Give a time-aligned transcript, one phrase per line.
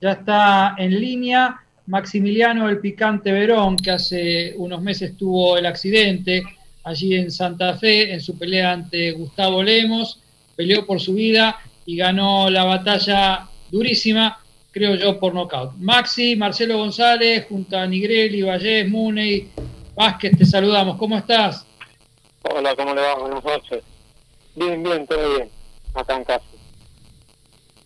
[0.00, 6.42] Ya está en línea Maximiliano El Picante Verón, que hace unos meses tuvo el accidente
[6.84, 10.20] allí en Santa Fe en su pelea ante Gustavo Lemos,
[10.56, 14.38] peleó por su vida y ganó la batalla durísima,
[14.70, 15.72] creo yo, por nocaut.
[15.78, 19.50] Maxi, Marcelo González, junto a Nigrelli, Vallés, Muney,
[19.94, 20.96] Vázquez, te saludamos.
[20.96, 21.66] ¿Cómo estás?
[22.42, 23.14] Hola, ¿cómo le va?
[23.16, 23.82] Buenas noches.
[24.54, 25.50] Bien, bien, todo bien,
[25.94, 26.44] acá en casa.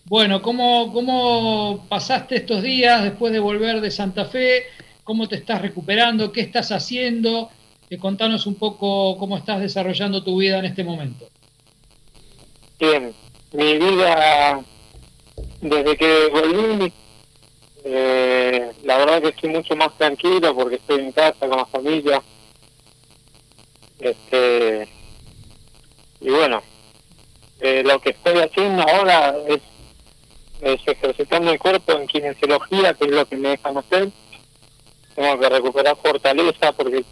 [0.06, 4.64] Bueno, ¿cómo, ¿cómo pasaste estos días después de volver de Santa Fe?
[5.02, 6.30] ¿Cómo te estás recuperando?
[6.30, 7.48] ¿Qué estás haciendo?
[7.88, 11.26] Eh, contanos un poco cómo estás desarrollando tu vida en este momento.
[12.78, 13.14] Bien,
[13.52, 14.60] mi vida
[15.62, 16.92] desde que volví,
[17.84, 22.22] eh, la verdad que estoy mucho más tranquilo porque estoy en casa con la familia.
[23.98, 24.86] Este,
[26.20, 26.62] y bueno,
[27.60, 29.60] eh, lo que estoy haciendo ahora es
[30.64, 34.08] ejercitando el cuerpo en kinesiología, que es lo que me dejan hacer.
[35.14, 37.04] Tengo que recuperar fortaleza porque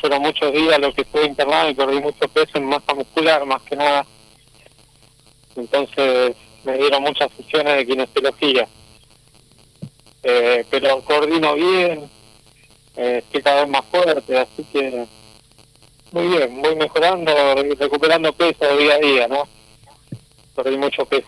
[0.00, 3.62] fueron muchos días lo que estuve internado y perdí mucho peso en masa muscular, más
[3.62, 4.06] que nada.
[5.56, 8.68] Entonces me dieron muchas sesiones de kinesiología.
[10.22, 12.10] Eh, pero coordino bien,
[12.96, 15.06] eh, estoy cada vez más fuerte, así que
[16.12, 17.32] muy bien, voy mejorando
[17.78, 19.48] recuperando peso día a día, ¿no?
[20.54, 21.26] Perdí mucho peso.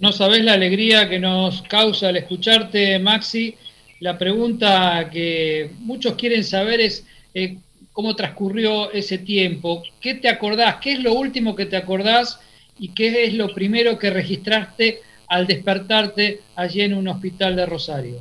[0.00, 3.54] No sabés la alegría que nos causa al escucharte, Maxi.
[4.00, 7.58] La pregunta que muchos quieren saber es eh,
[7.92, 9.82] cómo transcurrió ese tiempo.
[10.00, 10.76] ¿Qué te acordás?
[10.76, 12.40] ¿Qué es lo último que te acordás?
[12.78, 18.16] ¿Y qué es lo primero que registraste al despertarte allí en un hospital de Rosario?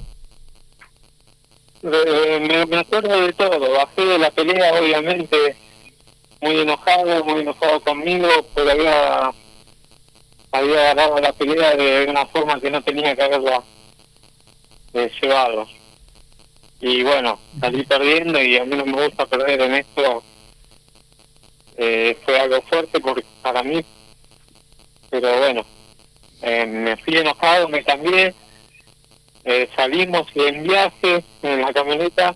[1.81, 3.71] Eh, me, acuerdo de todo.
[3.71, 5.55] Bajé de la pelea, obviamente,
[6.41, 9.31] muy enojado, muy enojado conmigo, pero había
[10.51, 13.63] había ganado la pelea de una forma que no tenía que haberla
[14.93, 15.67] eh, llevado.
[16.81, 20.23] Y bueno, salí perdiendo y a mí no me gusta perder en esto.
[21.77, 23.83] Eh, fue algo fuerte porque, para mí,
[25.09, 25.65] pero bueno,
[26.41, 28.33] eh, me fui enojado, me cambié,
[29.43, 32.35] eh, salimos en viaje en la camioneta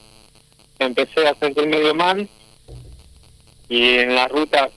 [0.79, 2.28] empecé a sentir medio mal
[3.69, 4.69] y en la ruta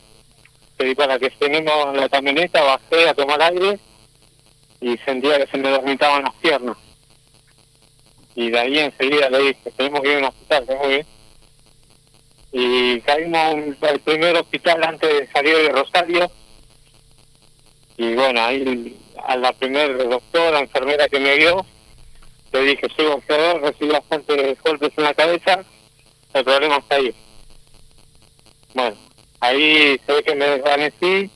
[0.76, 3.78] pedí para que estemos la camioneta, bajé a tomar aire
[4.80, 6.76] y sentía que se me dormitaban las piernas.
[8.34, 11.06] Y de ahí enseguida le dije, tenemos que ir a un hospital, tenemos que.
[12.52, 16.30] Y caímos al primer hospital antes de salir de Rosario.
[17.96, 21.64] Y bueno, ahí a la primera doctora, enfermera que me vio,
[22.52, 25.64] le dije, soy boxeador, recibí bastantes golpes en la cabeza,
[26.34, 27.14] el problema está ahí.
[29.56, 31.30] Ahí ve que me desvanecí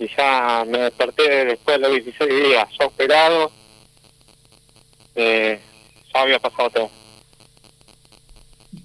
[0.00, 3.52] y ya me desperté después de los 16 días, ya operado,
[5.14, 5.60] eh,
[6.12, 6.90] ya había pasado todo.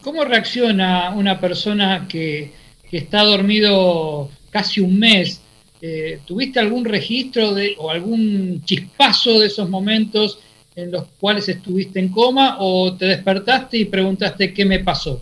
[0.04, 2.52] ¿Cómo reacciona una persona que,
[2.92, 5.42] está dormido casi un mes?
[5.82, 10.38] Eh, ¿Tuviste algún registro de, o algún chispazo de esos momentos
[10.76, 15.20] en los cuales estuviste en coma o te despertaste y preguntaste qué me pasó?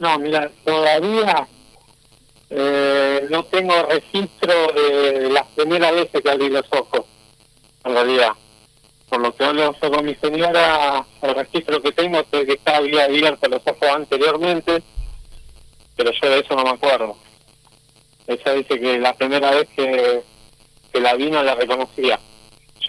[0.00, 1.46] No, mira, todavía
[2.48, 7.02] eh, no tengo registro de las primeras veces que abrí los ojos,
[7.84, 8.32] en realidad.
[9.10, 13.46] Por lo que hablo con mi señora, el registro que tengo es que estaba abierto
[13.46, 14.82] los ojos anteriormente,
[15.96, 17.18] pero yo de eso no me acuerdo.
[18.26, 20.22] Ella dice que la primera vez que,
[20.94, 22.18] que la vino la reconocía.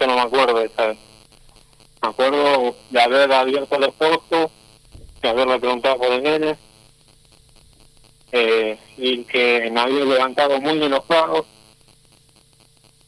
[0.00, 0.98] Yo no me acuerdo de esa vez.
[2.02, 4.50] Me acuerdo de haber abierto los ojos,
[5.20, 6.71] de haberle preguntado por el nene
[8.32, 11.44] eh, y que me había levantado muy enojado,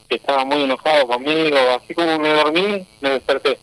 [0.09, 3.59] que estaba muy enojado conmigo, así como me dormí, me desperté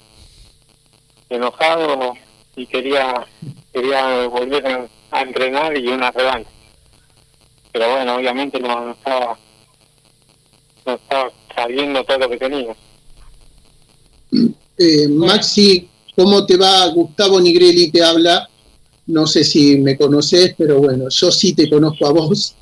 [1.29, 2.13] enojado
[2.55, 3.25] y quería
[3.72, 6.49] quería volver a, entrenar y una revancha.
[7.72, 9.38] Pero bueno, obviamente no, estaba
[10.85, 12.75] no estaba sabiendo todo lo que tenía.
[14.78, 16.87] Eh, Maxi, ¿cómo te va?
[16.87, 18.49] Gustavo Nigrelli te habla.
[19.11, 22.55] No sé si me conoces, pero bueno, yo sí te conozco a vos.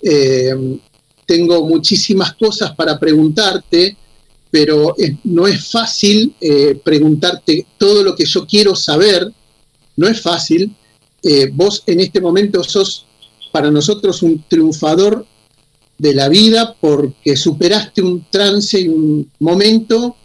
[0.00, 0.78] Eh,
[1.26, 3.94] tengo muchísimas cosas para preguntarte,
[4.50, 9.30] pero no es fácil eh, preguntarte todo lo que yo quiero saber.
[9.96, 10.74] No es fácil.
[11.22, 13.04] Eh, vos en este momento sos
[13.52, 15.26] para nosotros un triunfador
[15.98, 20.16] de la vida porque superaste un trance y un momento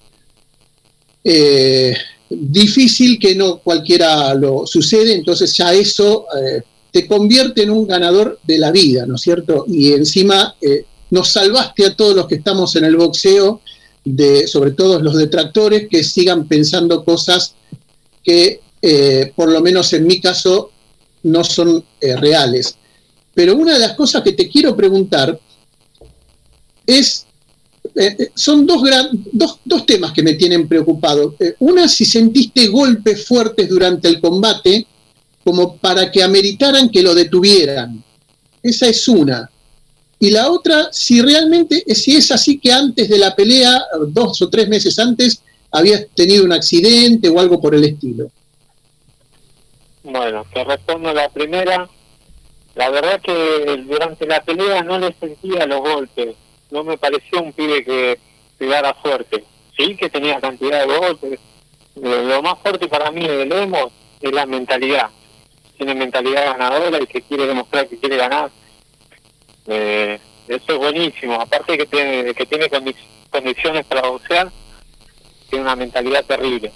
[2.30, 6.62] difícil que no cualquiera lo sucede, entonces ya eso eh,
[6.92, 9.66] te convierte en un ganador de la vida, ¿no es cierto?
[9.68, 13.62] Y encima eh, nos salvaste a todos los que estamos en el boxeo
[14.06, 17.56] de, sobre todo los detractores, que sigan pensando cosas
[18.24, 20.72] que, eh, por lo menos en mi caso,
[21.24, 22.78] no son reales.
[23.34, 25.38] Pero una de las cosas que te quiero preguntar
[26.86, 27.26] es,
[27.96, 28.82] eh, son dos,
[29.32, 31.36] dos, dos, temas que me tienen preocupado.
[31.60, 34.86] una, si sentiste golpes fuertes durante el combate,
[35.44, 38.04] como para que ameritaran que lo detuvieran.
[38.62, 39.50] Esa es una.
[40.20, 44.50] Y la otra, si realmente, si es así que antes de la pelea, dos o
[44.50, 45.42] tres meses antes,
[45.72, 48.30] habías tenido un accidente o algo por el estilo.
[50.04, 51.90] Bueno, te respondo la primera.
[52.76, 56.36] La verdad que durante la pelea no le sentía los golpes.
[56.72, 58.20] No me pareció un pibe que
[58.58, 59.44] pegara fuerte.
[59.78, 61.40] Sí que tenía cantidad de golpes.
[61.96, 65.10] Lo más fuerte para mí de Lemos es la mentalidad.
[65.78, 68.52] Tiene mentalidad ganadora y que quiere demostrar que quiere ganar.
[69.68, 71.36] Eh, eso es buenísimo.
[71.36, 72.70] Aparte que tiene, que tiene
[73.30, 74.52] condiciones para boxear,
[75.50, 76.72] tiene una mentalidad terrible.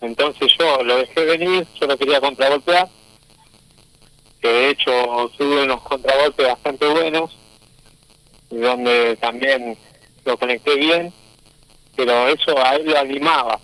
[0.00, 2.88] Entonces yo lo dejé venir, yo lo quería contragolpear,
[4.40, 4.90] que de hecho
[5.38, 7.30] tuve unos contragolpes bastante buenos,
[8.60, 9.76] donde también
[10.24, 11.12] lo conecté bien,
[11.96, 13.58] pero eso a él lo animaba.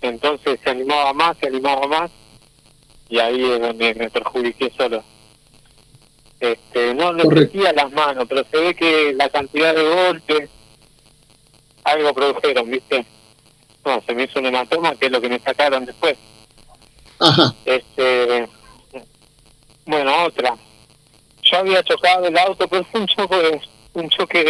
[0.00, 2.10] Entonces se animaba más, se animaba más,
[3.08, 5.02] y ahí es donde me perjudiqué solo.
[6.40, 10.50] Este, no le metía las manos, pero se ve que la cantidad de golpes
[11.84, 13.06] algo produjeron, ¿viste?
[13.84, 16.16] no, se me hizo un hematoma, que es lo que me sacaron después.
[17.18, 17.54] Ajá.
[17.64, 18.48] Este,
[19.84, 20.56] bueno, otra.
[21.42, 23.60] Yo había chocado el auto, pero fue un choque,
[23.94, 24.44] un choque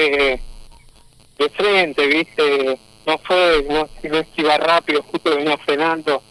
[1.38, 2.78] de, frente, ¿viste?
[3.06, 6.22] No fue, no, no iba rápido, justo venía frenando.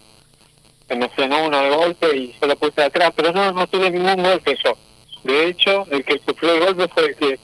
[0.87, 3.89] Se me frenó uno de golpe y yo lo puse atrás, pero no, no tuve
[3.89, 4.75] ningún golpe yo.
[5.23, 7.39] De hecho, el que sufrió el golpe fue el que,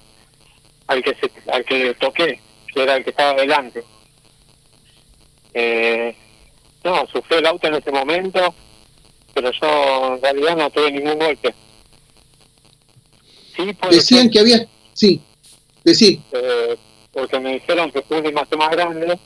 [0.87, 2.39] al que, se, al que toqué,
[2.73, 3.83] que era el que estaba delante.
[5.53, 6.15] Eh,
[6.83, 8.53] no, sufrió el auto en ese momento,
[9.33, 11.53] pero yo en realidad no tuve ningún golpe.
[13.55, 14.65] Sí, Decían que había...
[14.93, 15.21] Sí,
[15.83, 16.21] decí.
[16.31, 16.77] Eh,
[17.11, 19.19] porque me dijeron que fue un más grande,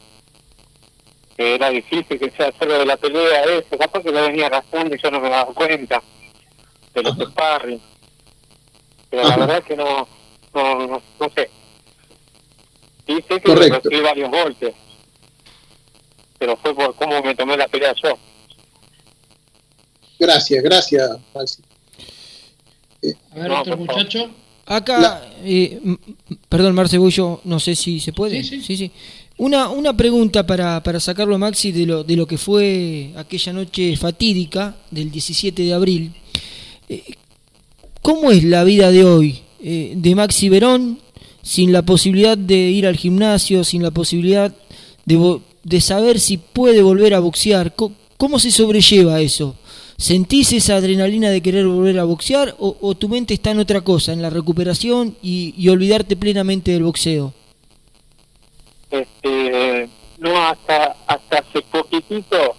[1.35, 4.95] que era difícil que sea hacerlo de la pelea, eso, capaz que lo venía arrastrando
[4.95, 6.01] y yo no me daba cuenta
[6.93, 7.81] de los sparring.
[9.09, 10.07] Pero la verdad es que no,
[10.53, 11.49] no, no, sé.
[13.05, 14.73] Dice que recibí varios golpes
[16.43, 18.17] pero fue por cómo me tomé la pelea yo.
[20.19, 21.09] Gracias, gracias,
[23.31, 24.29] A ver, otro muchacho.
[24.65, 25.79] Acá, eh,
[26.47, 28.43] perdón, Marce Bullo, no sé si se puede.
[28.43, 28.91] Sí, sí.
[29.37, 33.95] Una, una pregunta para, para sacarlo, Maxi, de lo, de lo que fue aquella noche
[33.97, 36.11] fatídica del 17 de abril.
[36.87, 37.03] Eh,
[38.01, 40.99] ¿Cómo es la vida de hoy eh, de Maxi Verón
[41.41, 44.53] sin la posibilidad de ir al gimnasio, sin la posibilidad
[45.05, 47.73] de, de saber si puede volver a boxear.
[47.75, 49.55] ¿Cómo, se sobrelleva eso?
[49.97, 54.11] ¿Sentís esa adrenalina de querer volver a boxear o, tu mente está en otra cosa,
[54.13, 57.33] en la recuperación y, olvidarte plenamente del boxeo?
[58.91, 62.55] Este, no, hasta, hasta hace poquitito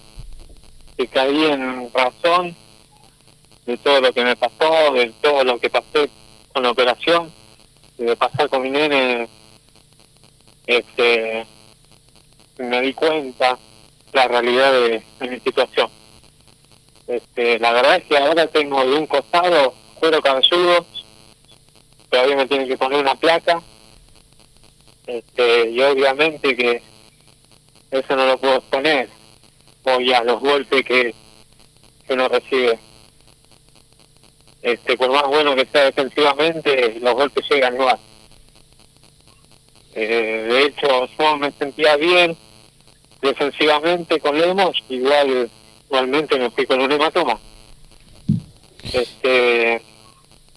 [0.97, 2.57] que caí en razón
[3.67, 6.09] de todo lo que me pasó, de todo lo que pasé
[6.53, 7.31] con la operación,
[7.99, 9.29] de pasar con mi nene
[10.67, 11.47] este,
[12.59, 13.59] me di cuenta
[14.13, 15.89] la realidad de, mi situación.
[17.07, 20.87] Este, la verdad es que ahora tengo de un costado cuero cabelludo,
[22.09, 23.63] todavía me tienen que poner una placa,
[25.07, 26.83] este, y obviamente que
[27.91, 29.09] eso no lo puedo poner,
[29.85, 31.15] o ya los golpes que,
[32.07, 32.79] que uno recibe.
[34.63, 37.99] Este, por más bueno que sea defensivamente, los golpes llegan igual.
[39.95, 42.35] Eh, de hecho, yo me sentía bien
[43.21, 45.51] defensivamente con Lemos, igual
[45.87, 47.39] igualmente me fui con un hematoma.
[48.93, 49.83] Este,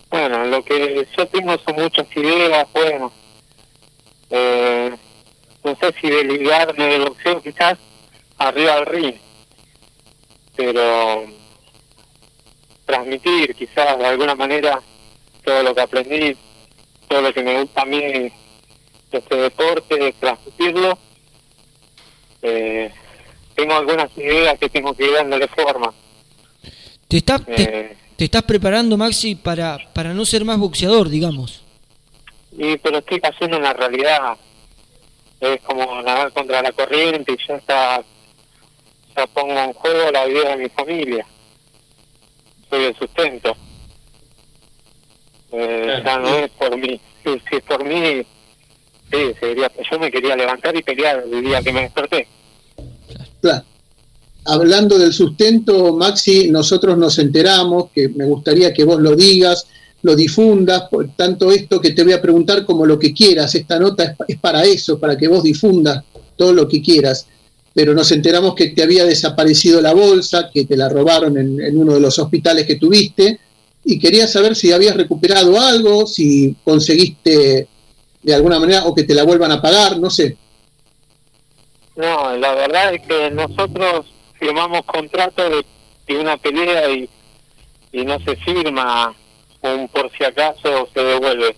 [0.09, 3.11] bueno, lo que yo tengo son muchas ideas, bueno,
[4.29, 4.95] eh,
[5.63, 7.77] no sé si de ligarme de boxeo quizás
[8.37, 9.15] arriba del ring,
[10.55, 11.25] pero
[12.85, 14.81] transmitir quizás de alguna manera
[15.43, 16.37] todo lo que aprendí,
[17.07, 18.31] todo lo que me gusta a mí
[19.11, 20.97] este deporte, transmitirlo.
[22.41, 22.91] Eh,
[23.57, 25.91] tengo algunas ideas que tengo que ir dándole forma.
[27.07, 31.63] ¿Te estás, te, eh, estás preparando, Maxi, para, para no ser más boxeador, digamos?
[32.51, 34.37] Y, pero estoy cayendo en la realidad.
[35.41, 38.03] Es como nadar contra la corriente y ya está,
[39.15, 41.25] ya pongo en juego la vida de mi familia.
[42.69, 43.57] Soy el sustento.
[45.51, 47.01] Eh, Ya no es por mí.
[47.23, 48.23] Si, si es por mí,
[49.09, 49.33] Sí,
[49.89, 52.27] yo me quería levantar y pelear el día que me desperté.
[54.45, 59.65] Hablando del sustento, Maxi, nosotros nos enteramos, que me gustaría que vos lo digas,
[60.03, 63.77] lo difundas, por tanto esto que te voy a preguntar como lo que quieras, esta
[63.77, 66.03] nota es, para eso, para que vos difundas
[66.35, 67.25] todo lo que quieras,
[67.73, 71.77] pero nos enteramos que te había desaparecido la bolsa, que te la robaron en, en
[71.77, 73.39] uno de los hospitales que tuviste,
[73.83, 77.67] y quería saber si habías recuperado algo, si conseguiste
[78.23, 80.35] de alguna manera o que te la vuelvan a pagar, no sé.
[81.97, 84.05] No, la verdad es que nosotros
[84.39, 85.65] firmamos contrato de,
[86.15, 87.09] una pelea y,
[87.91, 89.15] y no se firma
[89.61, 91.55] un por si acaso se devuelve.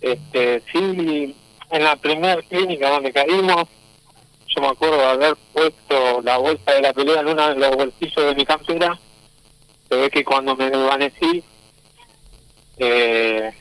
[0.00, 1.36] Este, sí,
[1.70, 3.68] en la primera clínica donde caímos,
[4.46, 7.76] yo me acuerdo de haber puesto la bolsa de la pelea en uno de los
[7.76, 8.98] bolsillos de mi campera.
[9.90, 11.44] Se ve que cuando me desvanecí,
[12.78, 13.52] eh,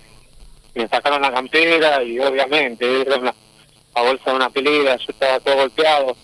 [0.73, 3.03] me sacaron la campera y obviamente
[3.99, 6.15] la bolsa de una pelea, yo estaba todo golpeado.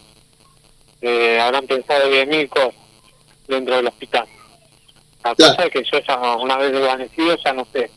[1.01, 2.74] Eh, habrán pensado de mil cosas
[3.48, 4.25] dentro del hospital.
[5.24, 7.91] La cosa es que yo ya una vez desvanecido ya no sé.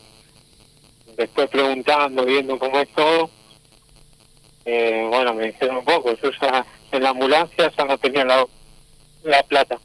[1.15, 3.29] Después preguntando, viendo cómo es todo,
[4.65, 8.45] eh, bueno, me dijeron un poco, yo ya en la ambulancia ya no tenía la,
[9.23, 9.79] la plata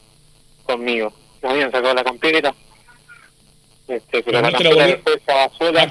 [0.65, 1.13] conmigo.
[1.43, 2.55] Me habían sacado la campera,
[3.87, 5.89] este, pero, la campera después estaba sola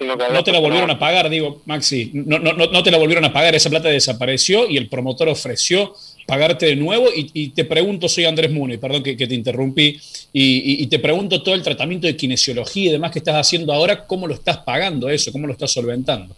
[0.00, 3.32] no te la volvieron a pagar, digo, Maxi, no, no, no, te la volvieron a
[3.32, 5.94] pagar, esa plata desapareció y el promotor ofreció
[6.26, 7.06] pagarte de nuevo.
[7.14, 10.00] Y, te pregunto, soy Andrés Muni, perdón que, te interrumpí,
[10.32, 14.28] y, te pregunto todo el tratamiento de kinesiología y demás que estás haciendo ahora, ¿cómo
[14.28, 15.32] lo estás pagando eso?
[15.32, 16.34] ¿Cómo lo estás solventando?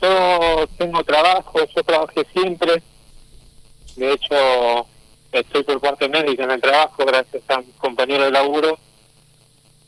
[0.00, 2.82] Yo tengo trabajo, yo trabajé siempre,
[3.96, 4.86] de hecho
[5.32, 8.78] estoy por parte médica en el trabajo gracias a mis compañeros de laburo,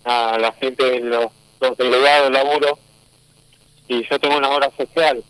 [0.04, 1.26] a la gente de los
[1.62, 2.78] los delegados de laburo
[3.88, 5.22] y yo tengo una hora social.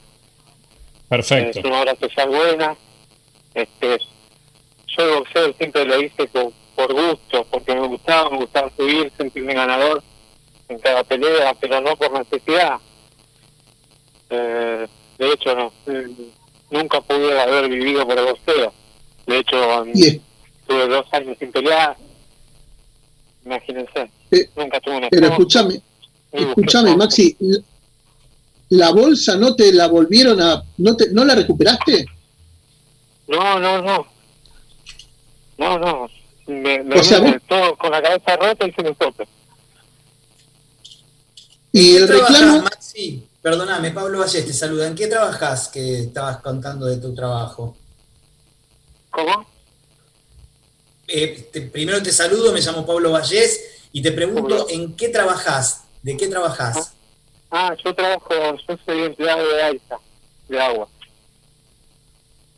[1.08, 1.58] Perfecto.
[1.58, 2.76] Es una hora social buena.
[3.54, 3.98] Este,
[4.96, 6.52] yo el boxeo siempre lo hice por,
[6.92, 10.02] gusto, porque me gustaba, me gustaba subir, sentirme ganador
[10.68, 12.78] en cada pelea, pero no por necesidad.
[14.30, 15.72] Eh, de hecho, no,
[16.70, 18.72] nunca pude haber vivido por el boxeo.
[19.26, 19.84] De hecho,
[20.66, 21.96] tuve dos años sin pelear.
[23.44, 24.10] Imagínense.
[24.30, 25.80] Eh, nunca tuve una Pero escúchame,
[26.32, 27.36] Escúchame, Maxi,
[28.70, 30.62] ¿la bolsa no te la volvieron a...
[30.78, 32.06] ¿No, te, ¿no la recuperaste?
[33.28, 34.06] No, no, no.
[35.58, 36.08] No, no.
[36.46, 37.00] Me, me
[37.48, 39.28] todo con la cabeza rota y se me tope.
[41.70, 42.62] ¿Y el reclamo?
[42.62, 43.22] Maxi?
[43.40, 44.86] Perdóname, Pablo Vallés te saluda.
[44.86, 47.76] ¿En qué trabajas que estabas contando de tu trabajo?
[49.10, 49.46] ¿Cómo?
[51.08, 53.60] Eh, primero te saludo, me llamo Pablo Vallés
[53.92, 55.82] y te pregunto, ¿en qué trabajas?
[56.02, 56.94] ¿De qué trabajas?
[57.50, 58.28] Ah, ah, yo trabajo,
[58.68, 59.98] yo soy empleado de AISA,
[60.48, 60.88] de agua.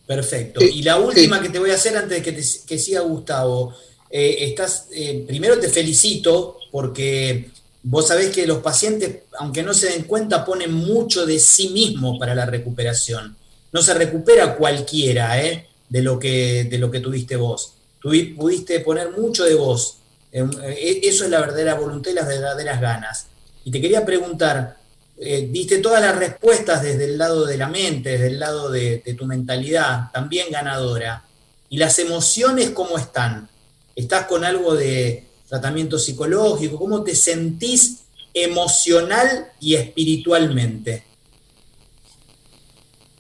[0.07, 0.63] Perfecto.
[0.63, 3.75] y la última que te voy a hacer antes de que, que siga Gustavo.
[4.11, 7.51] Eh, estás, eh, primero te felicito porque
[7.83, 12.19] vos sabés que los pacientes, aunque no se den cuenta, ponen mucho de sí mismos
[12.19, 13.37] para la recuperación.
[13.73, 15.67] No se recupera cualquiera ¿eh?
[15.89, 17.75] de, lo que, de lo que tuviste vos.
[18.01, 19.97] pudiste poner mucho de vos.
[20.31, 23.27] Eh, eso es la verdadera voluntad y las verdaderas ganas.
[23.65, 24.77] Y te quería preguntar,
[25.17, 28.99] eh, diste todas las respuestas desde el lado de la mente, desde el lado de,
[29.17, 31.25] tu mentalidad, también ganadora.
[31.71, 33.49] ¿Y las emociones cómo están?
[33.97, 36.79] ¿Estás con algo de tratamiento psicológico?
[36.79, 38.05] ¿Cómo te sentís
[38.35, 41.05] emocional y espiritualmente?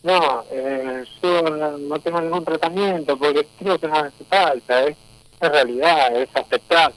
[0.03, 4.97] No, eh, yo no, tengo ningún tratamiento porque creo que no hace falta, ¿eh?
[5.41, 6.93] es realidad, es aceptar.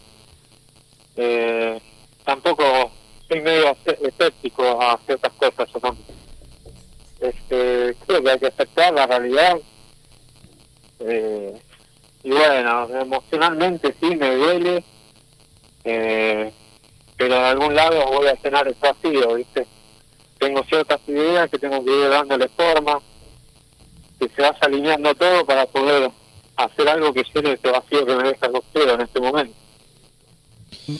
[1.16, 1.80] Eh,
[2.26, 2.92] tampoco
[3.28, 5.96] soy medio escéptico a ciertas cosas.
[7.20, 9.58] Este, creo que hay que aceptar la realidad.
[11.00, 11.62] Eh,
[12.24, 14.84] y bueno, emocionalmente sí me duele,
[15.84, 16.52] eh,
[17.16, 19.68] pero de algún lado voy a cenar el vacío, ¿viste?
[20.38, 23.00] Tengo ciertas ideas que tengo que ir dándole forma,
[24.20, 26.12] que se vaya alineando todo para poder
[26.58, 29.47] hacer algo que llene ese vacío que me deja el en este momento.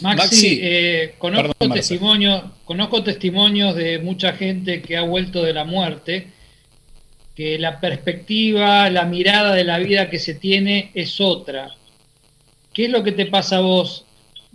[0.02, 6.28] Maxi, eh, conozco, testimonios, conozco testimonios de mucha gente que ha vuelto de la muerte,
[7.36, 11.70] que la perspectiva, la mirada de la vida que se tiene es otra.
[12.74, 14.06] ¿Qué es lo que te pasa a vos?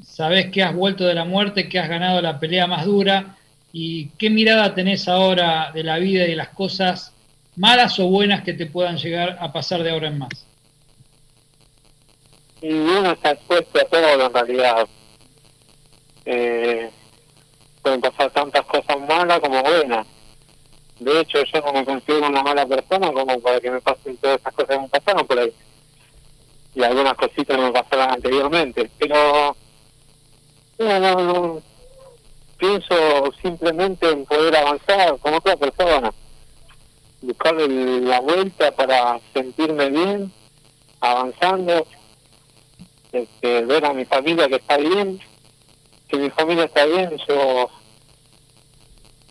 [0.04, 3.36] Sabés que has vuelto de la muerte, que has ganado la pelea más dura,
[3.72, 7.12] y qué mirada tenés ahora de la vida y de las cosas
[7.56, 10.46] malas o buenas que te puedan llegar a pasar de ahora en más.
[12.60, 14.86] Y uno está expuesto a todo en realidad
[16.24, 16.90] eh,
[17.82, 20.06] pueden pasar tantas cosas malas como buenas.
[21.00, 24.40] De hecho, yo no me considero una mala persona como para que me pasen todas
[24.40, 25.52] esas cosas que me pasaron por ahí.
[26.74, 28.90] Y algunas cositas me pasaron anteriormente.
[28.98, 29.56] Pero,
[30.78, 31.62] no, no, no.
[32.56, 32.94] Pienso
[33.42, 36.12] simplemente en poder avanzar como otra persona.
[37.20, 40.32] Buscar la vuelta para sentirme bien,
[41.00, 41.86] avanzando.
[43.10, 45.20] Este, ver a mi familia que está bien.
[46.12, 47.70] Si mi familia está bien, yo,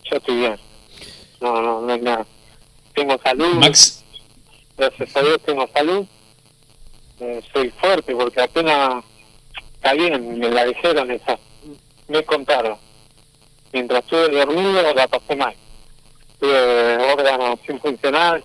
[0.04, 0.72] yo estoy bien
[1.42, 2.26] no, no, no es nada.
[2.94, 3.56] Tengo salud.
[3.56, 4.04] Max.
[4.78, 6.06] Gracias a Dios tengo salud.
[7.20, 9.04] Eh, soy fuerte porque apenas
[9.76, 11.38] está bien, me la dijeron esa.
[12.08, 12.78] Me contaron.
[13.74, 15.56] Mientras estuve dormido la pasé mal.
[16.40, 18.44] Tuve órganos sin funcionar.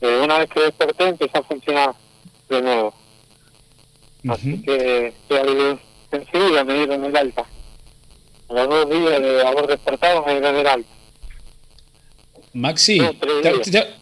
[0.00, 1.94] Eh, una vez que desperté empezó a funcionar
[2.48, 2.94] de nuevo.
[4.28, 5.12] Así que
[6.16, 7.46] enseguida me dieron el alta.
[8.48, 10.90] A los dos días de haber despertado me dieron el alta.
[12.52, 13.99] Maxi, te,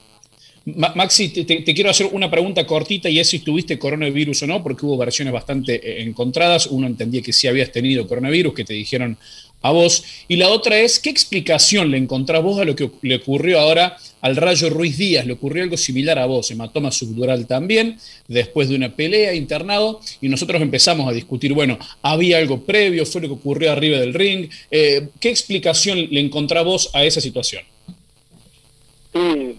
[0.76, 4.84] Maxi, te, quiero hacer una pregunta cortita y es si tuviste coronavirus o no, porque
[4.84, 6.66] hubo versiones bastante eh, encontradas.
[6.66, 9.16] Uno entendía que sí habías tenido coronavirus, que te dijeron
[9.62, 10.04] a vos.
[10.28, 13.96] Y la otra es, ¿qué explicación le encontrás vos a lo que le ocurrió ahora
[14.20, 15.26] al Rayo Ruiz Díaz?
[15.26, 20.28] Le ocurrió algo similar a vos, hematoma subdural también, después de una pelea internado, y
[20.28, 23.06] nosotros empezamos a discutir, bueno, ¿había algo previo?
[23.06, 24.48] ¿Fue lo que ocurrió arriba del ring?
[24.70, 27.62] Eh, ¿Qué explicación le encontrás vos a esa situación?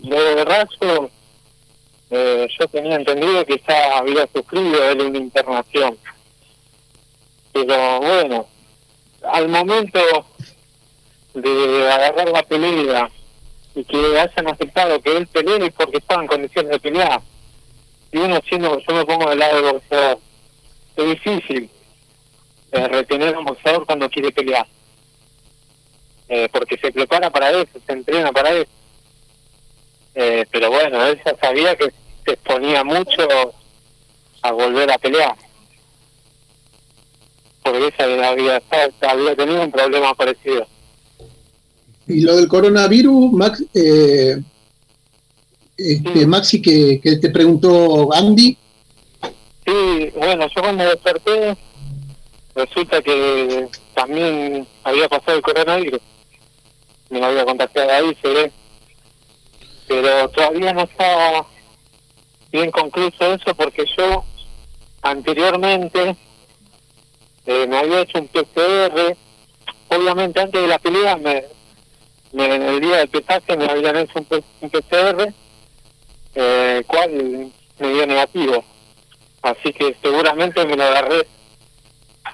[0.03, 1.09] Lo de Racho,
[2.09, 5.97] eh, yo tenía entendido que ya había sufrido él una internación.
[7.51, 8.47] Pero bueno,
[9.23, 9.99] al momento
[11.33, 13.09] de agarrar la pelea
[13.75, 17.21] y que hayan aceptado que él pelee es porque estaba en condiciones de pelear.
[18.11, 20.19] Y uno siendo, yo me pongo del lado del boxeador,
[20.95, 21.69] es difícil
[22.71, 24.65] eh, retener a un boxeador cuando quiere pelear.
[26.27, 28.78] Eh, porque se prepara para eso, se entrena para eso.
[30.21, 31.93] Eh, pero bueno, él ya sabía que
[32.25, 33.25] se exponía mucho
[34.41, 35.33] a volver a pelear.
[37.63, 38.61] Porque ella había,
[39.01, 40.67] había tenido un problema parecido.
[42.05, 44.41] Y lo del coronavirus, Max, eh,
[45.77, 48.57] este, Maxi, que, que te preguntó Andy.
[49.65, 51.55] Sí, bueno, yo cuando desperté,
[52.55, 56.01] resulta que también había pasado el coronavirus.
[57.09, 58.51] Me lo había contactado ahí, se ve
[59.89, 61.47] pero todavía no está
[62.51, 64.23] bien concluso eso porque yo
[65.01, 66.15] anteriormente
[67.47, 69.17] eh, me había hecho un PCR,
[69.87, 71.43] obviamente antes de la pelea, me,
[72.33, 75.33] en el día del pesaje me habían hecho un, PCR,
[76.35, 78.63] eh, cual me dio negativo,
[79.41, 81.25] así que seguramente me lo agarré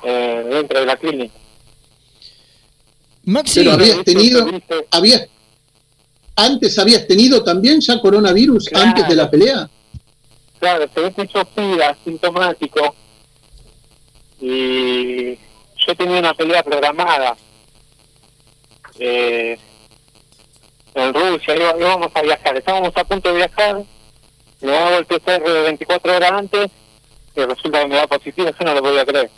[0.04, 1.36] eh, dentro de la clínica.
[3.24, 4.46] Maxi, habías tenido,
[4.92, 5.30] habías
[6.36, 9.70] ¿Antes habías tenido también ya coronavirus antes de la pelea?
[10.60, 12.94] Claro, se ve hecho fibra, sintomático.
[14.42, 17.38] Y yo tenía una pelea programada
[19.00, 19.58] eh,
[20.94, 23.84] en Rusia, íbamos a viajar, estábamos a punto de viajar,
[24.62, 26.72] me hago el PCR 24 horas antes
[27.34, 29.32] y resulta que me da positivo, yo no lo podía creer.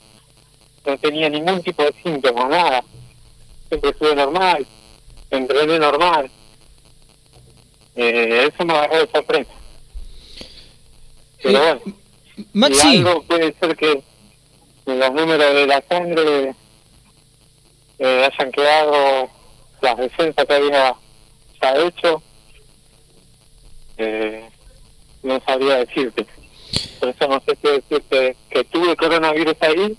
[0.86, 2.84] No tenía ningún tipo de síntomas, nada.
[3.70, 4.66] Siempre estuve normal,
[5.30, 6.32] entrené normal
[7.98, 9.52] eh, eso me agarró de sorpresa.
[11.42, 11.82] Pero bueno,
[12.54, 12.88] Maxi.
[12.88, 14.04] Y algo puede ser que
[14.86, 16.56] los números de la sangre
[18.00, 19.30] eh, hayan quedado
[19.82, 20.96] las defensas que había
[21.62, 22.22] ya hecho.
[23.98, 24.48] Eh,
[25.24, 26.26] no sabría decirte.
[27.00, 29.98] Por eso no sé si decirte que tuve coronavirus ahí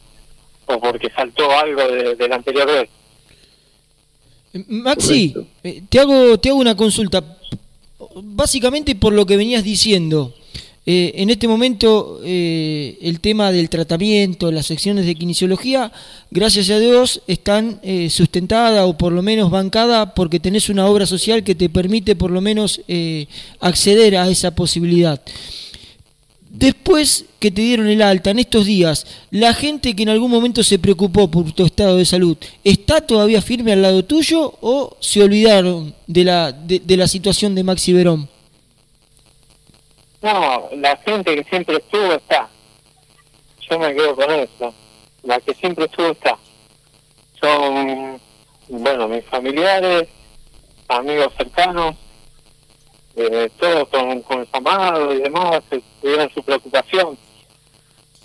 [0.67, 2.89] o porque saltó algo de, de la anterior vez.
[4.69, 7.38] Maxi, eh, te hago, te hago una consulta
[8.23, 10.35] básicamente por lo que venías diciendo.
[10.91, 15.93] Eh, en este momento eh, el tema del tratamiento, las secciones de kinesiología,
[16.31, 21.05] gracias a Dios, están eh, sustentadas o por lo menos bancadas porque tenés una obra
[21.05, 22.81] social que te permite por lo menos
[23.61, 25.21] acceder a esa posibilidad.
[26.59, 30.65] Después que te dieron el alta, en estos días, la gente que en algún momento
[30.65, 35.23] se preocupó por tu estado de salud, ¿está todavía firme al lado tuyo o se
[35.23, 38.29] olvidaron de la, de, la situación de Maxi Verón?
[40.21, 42.49] No, la gente que siempre estuvo está.
[43.71, 44.75] Yo me quedo con eso.
[45.23, 46.37] La que siempre estuvo está.
[47.41, 48.21] Son,
[48.69, 50.09] bueno, mis familiares,
[50.89, 51.95] amigos cercanos,
[53.19, 55.63] eh, todos con, con el amado y demás
[56.01, 57.19] tuvieron su preocupación.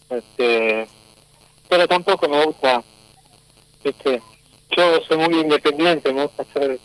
[0.10, 0.88] Este,
[1.68, 2.84] pero tampoco me gusta,
[3.84, 4.22] este,
[4.76, 6.80] yo soy muy independiente, me gusta hacer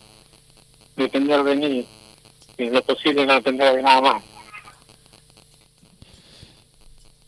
[0.95, 1.87] depender de mí,
[2.57, 4.23] y en lo posible no depender de nada más.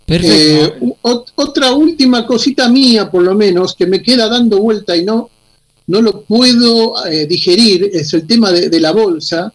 [0.07, 5.29] Eh, otra última cosita mía, por lo menos, que me queda dando vuelta y no,
[5.87, 9.53] no lo puedo eh, digerir, es el tema de, la bolsa,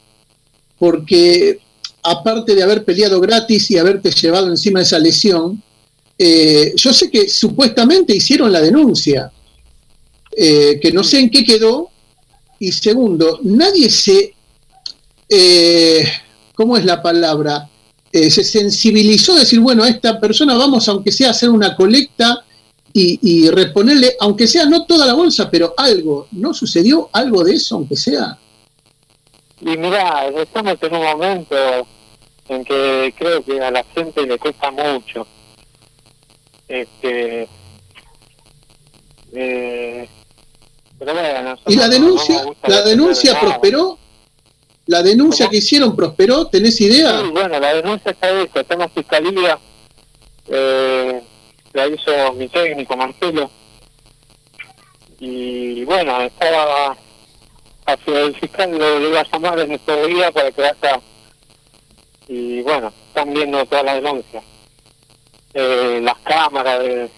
[0.79, 1.61] porque
[2.03, 5.63] aparte de haber peleado gratis y haberte llevado encima esa lesión,
[6.19, 9.31] eh, yo sé que supuestamente hicieron la denuncia,
[10.39, 11.89] que no sé en qué quedó,
[12.59, 14.35] y segundo, nadie se,
[16.55, 17.71] ¿cómo es la palabra?
[18.17, 21.77] Eh, se sensibilizó a decir, bueno, a esta persona vamos, aunque sea, a hacer una
[21.77, 22.43] colecta
[22.95, 26.29] y, reponerle, aunque sea no toda la bolsa, pero algo.
[26.33, 28.39] ¿No sucedió algo de eso, aunque sea?
[29.67, 31.57] Y mira, estamos en un momento
[32.49, 35.27] en que creo que a la gente le cuesta mucho.
[36.69, 37.49] Este,
[39.33, 40.09] eh,
[41.67, 43.99] ¿Y la denuncia, la denuncia prosperó?
[44.87, 46.47] ¿La denuncia que hicieron prosperó?
[46.47, 47.23] ¿Tenés idea?
[47.23, 49.59] Sí, bueno, la denuncia está hecha, está en la fiscalía,
[50.47, 51.23] eh,
[51.73, 53.51] la hizo mi técnico Marcelo,
[55.19, 56.97] y bueno, estaba
[57.87, 61.01] hacia el fiscal, lo, iba a llamar en estos días para que vaya,
[62.29, 64.43] y bueno, están viendo toda la denuncia.
[65.55, 67.11] Eh, las cámaras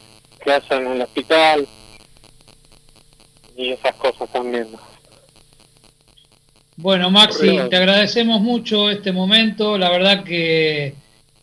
[0.44, 1.66] que hacen en el hospital,
[3.56, 4.78] y esas cosas están viendo.
[6.76, 9.76] Bueno, Maxi, te agradecemos mucho este momento.
[9.76, 10.94] La verdad que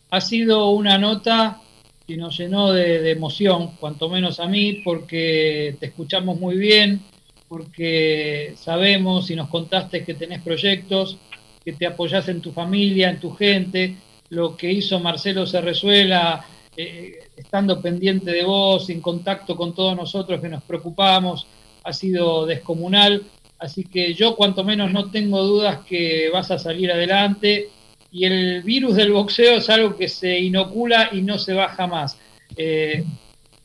[0.10, 1.60] ha sido una nota
[2.08, 7.02] que nos llenó de, emoción, cuanto menos a mí, porque te escuchamos muy bien,
[7.48, 11.18] porque sabemos y nos contaste que tenés proyectos,
[11.64, 13.96] que te apoyás en tu familia, en tu gente.
[14.30, 20.42] Lo que hizo Marcelo Cerrezuela, eh, estando pendiente de vos, en contacto con todos nosotros
[20.42, 21.46] que nos preocupamos,
[21.84, 23.24] ha sido descomunal
[23.60, 27.70] Así que yo cuanto menos no tengo dudas que vas a salir adelante.
[28.12, 32.18] Y el virus del boxeo es algo que se inocula y no se va jamás.
[32.56, 33.04] Eh,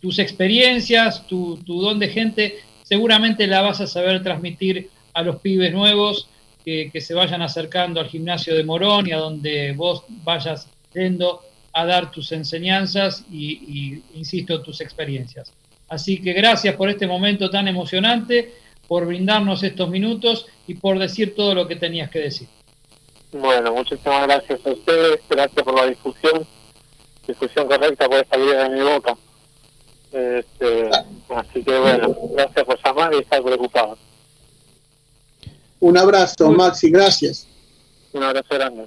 [0.01, 2.59] tus experiencias, tu, don de gente,
[2.90, 6.29] seguramente la vas a saber transmitir a los pibes nuevos
[6.64, 11.40] que, se vayan acercando al gimnasio de Morón y a donde vos vayas yendo
[11.72, 15.53] a dar tus enseñanzas y, insisto, tus experiencias.
[15.88, 18.55] Así que gracias por este momento tan emocionante
[18.88, 22.48] por brindarnos estos minutos y por decir todo lo que tenías que decir.
[23.31, 26.44] Bueno, muchísimas gracias a ustedes, gracias por la difusión,
[27.24, 29.16] difusión correcta puede salir de mi boca.
[30.12, 30.90] Este,
[31.35, 33.96] así que bueno, gracias por llamar y estar preocupado.
[35.79, 37.46] Un abrazo, Maxi, gracias.
[38.12, 38.87] Un abrazo grande.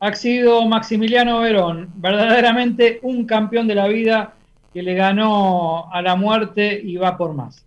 [0.00, 4.34] Ha sido Maximiliano Verón, verdaderamente un campeón de la vida
[4.72, 7.64] que le ganó a la muerte y va por más.